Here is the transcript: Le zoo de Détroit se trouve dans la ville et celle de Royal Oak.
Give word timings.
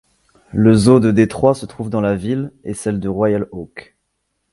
Le 0.51 0.73
zoo 0.73 0.99
de 0.99 1.11
Détroit 1.11 1.53
se 1.53 1.67
trouve 1.67 1.91
dans 1.91 2.01
la 2.01 2.15
ville 2.15 2.51
et 2.63 2.73
celle 2.73 2.99
de 2.99 3.07
Royal 3.07 3.47
Oak. 3.51 3.95